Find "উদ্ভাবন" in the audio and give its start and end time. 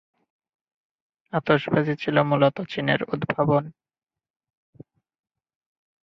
3.03-3.63